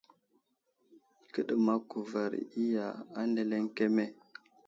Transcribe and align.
Kəɗəmak 1.33 1.81
kuvar 1.91 2.31
iya 2.61 2.85
ane 3.19 3.41
ləŋkeme? 3.49 4.05